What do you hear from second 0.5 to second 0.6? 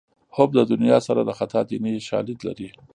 د